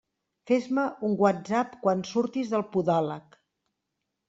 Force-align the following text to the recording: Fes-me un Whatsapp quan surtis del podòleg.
Fes-me 0.51 0.85
un 1.09 1.13
Whatsapp 1.25 1.77
quan 1.85 2.03
surtis 2.13 2.51
del 2.55 2.67
podòleg. 2.73 3.41